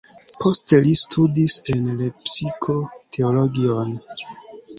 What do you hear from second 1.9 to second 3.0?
Lepsiko